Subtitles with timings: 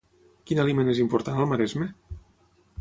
[0.51, 1.91] Quin aliment és important al Maresme?